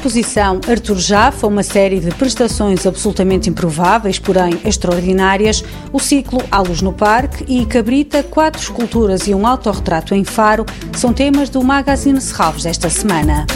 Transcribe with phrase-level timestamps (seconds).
[0.00, 6.80] exposição Artur Jaffa, uma série de prestações absolutamente improváveis, porém extraordinárias, o ciclo A Luz
[6.80, 10.64] no Parque e Cabrita, quatro esculturas e um autorretrato em Faro
[10.96, 13.46] são temas do Magazine Serralves desta semana.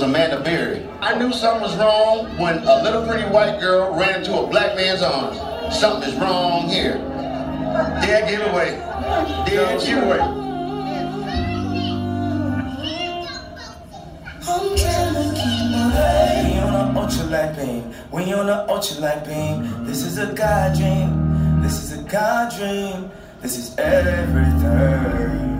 [0.00, 0.86] Amanda Berry.
[1.00, 4.74] I knew something was wrong when a little pretty white girl ran into a black
[4.74, 5.36] man's arms.
[5.76, 6.94] Something is wrong here.
[8.00, 8.70] Dead giveaway.
[9.44, 10.37] Dead giveaway.
[17.38, 17.94] Ultralight beam.
[18.10, 19.86] We on a ultralight beam.
[19.86, 21.62] This is a God dream.
[21.62, 23.10] This is a God dream.
[23.40, 25.57] This is everything.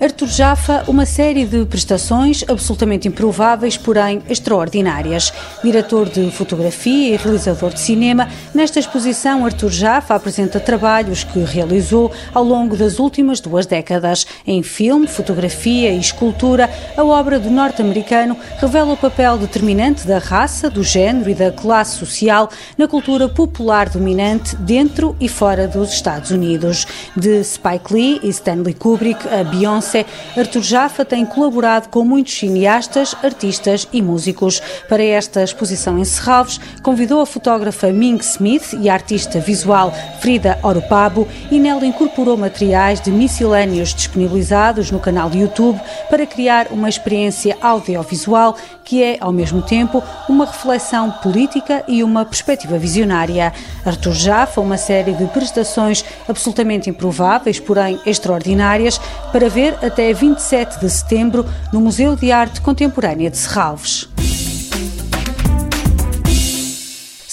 [0.00, 5.32] Artur Jaffa, uma série de prestações absolutamente improváveis, porém extraordinárias.
[5.60, 12.12] Diretor de fotografia e realizador de cinema, nesta exposição Artur Jaffa apresenta trabalhos que realizou
[12.32, 14.24] ao longo das últimas duas décadas.
[14.46, 20.70] Em filme, fotografia e escultura, a obra do norte-americano revela o papel determinante da raça,
[20.70, 26.30] do género e da classe social na cultura popular dominante dentro e fora dos Estados
[26.30, 26.86] Unidos.
[27.16, 29.87] De Spike Lee e Stanley Kubrick a Beyoncé,
[30.36, 34.60] Artur Jaffa tem colaborado com muitos cineastas, artistas e músicos.
[34.88, 40.58] Para esta exposição em Serralves, convidou a fotógrafa Ming Smith e a artista visual Frida
[40.62, 45.80] Oropabo e nela incorporou materiais de miscelâneos disponibilizados no canal de YouTube
[46.10, 48.56] para criar uma experiência audiovisual
[48.88, 53.52] que é, ao mesmo tempo, uma reflexão política e uma perspectiva visionária.
[53.84, 58.98] Artur Jaffa, uma série de prestações absolutamente improváveis, porém extraordinárias,
[59.30, 64.08] para ver até 27 de setembro no Museu de Arte Contemporânea de Serralves.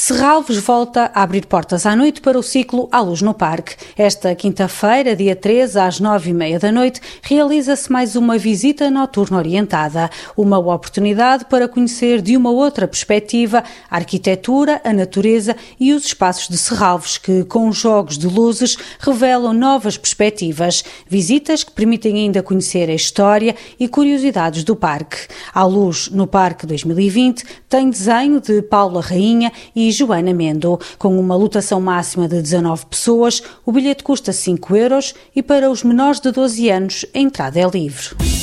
[0.07, 3.75] Serralves volta a abrir portas à noite para o ciclo À Luz no Parque.
[3.97, 9.39] Esta quinta-feira, dia 13, às nove e meia da noite, realiza-se mais uma visita noturna
[9.39, 10.07] orientada.
[10.37, 16.49] Uma oportunidade para conhecer de uma outra perspectiva a arquitetura, a natureza e os espaços
[16.49, 20.83] de Serralves, que, com jogos de luzes, revelam novas perspectivas.
[21.09, 25.17] Visitas que permitem ainda conhecer a história e curiosidades do parque.
[25.51, 30.79] À Luz no Parque 2020 tem desenho de Paula Rainha e Joana Mendo.
[30.97, 35.83] Com uma lotação máxima de 19 pessoas, o bilhete custa 5 euros e para os
[35.83, 38.34] menores de 12 anos a entrada é livre.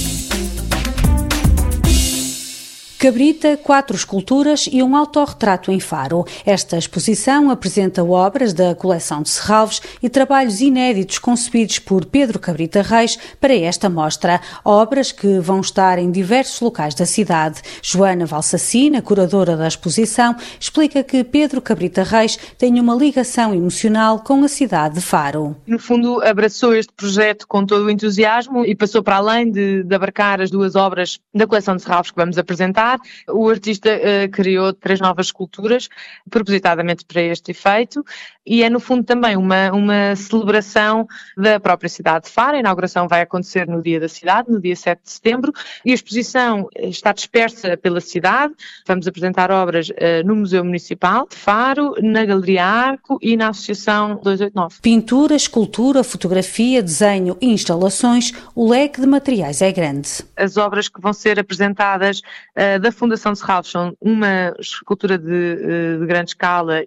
[3.03, 6.25] Cabrita, quatro esculturas e um autorretrato em Faro.
[6.47, 12.81] Esta exposição apresenta obras da coleção de Serralves e trabalhos inéditos concebidos por Pedro Cabrita
[12.81, 14.41] Reis para esta mostra.
[14.65, 17.61] Obras que vão estar em diversos locais da cidade.
[17.83, 24.45] Joana Valsacina, curadora da exposição, explica que Pedro Cabrita Reis tem uma ligação emocional com
[24.45, 25.57] a cidade de Faro.
[25.67, 29.93] No fundo, abraçou este projeto com todo o entusiasmo e passou para além de, de
[29.93, 32.92] abarcar as duas obras da coleção de Serralves que vamos apresentar
[33.29, 35.89] o artista uh, criou três novas esculturas,
[36.31, 38.05] propositadamente para este efeito,
[38.47, 42.57] e é no fundo também uma, uma celebração da própria cidade de Faro.
[42.57, 45.53] A inauguração vai acontecer no dia da cidade, no dia 7 de setembro,
[45.85, 48.55] e a exposição está dispersa pela cidade.
[48.87, 54.17] Vamos apresentar obras uh, no Museu Municipal de Faro, na Galeria Arco e na Associação
[54.23, 54.81] 289.
[54.83, 60.09] Pintura, escultura, fotografia, desenho e instalações, o leque de materiais é grande.
[60.37, 62.21] As obras que vão ser apresentadas
[62.57, 66.83] uh, da Fundação de Serralves são uma escultura de, eh, de grande escala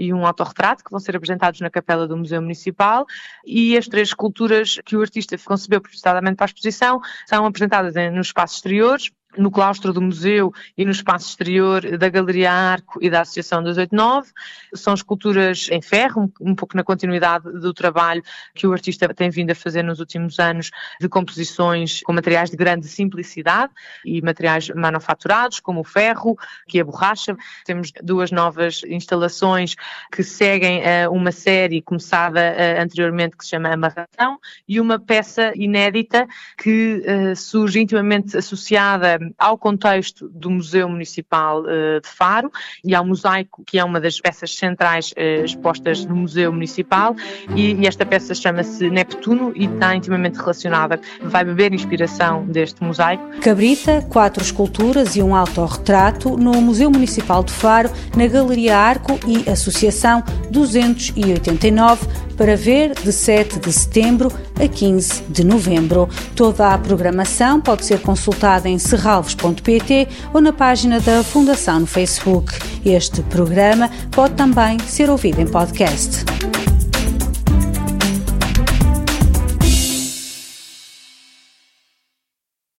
[0.00, 3.06] e um autorretrato que vão ser apresentados na capela do Museu Municipal.
[3.44, 8.28] E as três esculturas que o artista concebeu propositadamente para a exposição são apresentadas nos
[8.28, 13.20] espaços exteriores no claustro do museu e no espaço exterior da Galeria Arco e da
[13.20, 14.30] Associação 289.
[14.74, 18.22] São esculturas em ferro, um, pouco na continuidade do trabalho
[18.54, 20.70] que o artista tem vindo a fazer nos últimos anos
[21.00, 23.72] de composições com materiais de grande simplicidade
[24.04, 26.36] e materiais manufaturados, como o ferro,
[26.66, 27.36] que é a borracha.
[27.64, 29.74] Temos duas novas instalações
[30.10, 34.38] que seguem uh, uma série começada uh, anteriormente que se chama Amarração
[34.68, 36.26] e uma peça inédita
[36.58, 42.50] que uh, surge intimamente associada ao contexto do Museu Municipal uh, de Faro
[42.84, 47.14] e ao mosaico, que é uma das peças centrais uh, expostas no Museu Municipal,
[47.54, 53.22] e, esta peça chama-se Neptuno e está intimamente relacionada, vai beber inspiração deste mosaico.
[53.40, 59.48] Cabrita, quatro esculturas e um autorretrato no Museu Municipal de Faro, na Galeria Arco e
[59.50, 62.06] Associação 289,
[62.36, 64.32] para ver de 7 de setembro
[64.62, 66.08] a 15 de novembro.
[66.34, 68.78] Toda a programação pode ser consultada em
[69.10, 72.52] serralves.pt ou na página da Fundação no Facebook.
[72.84, 76.24] Este programa pode também ser ouvido em podcast.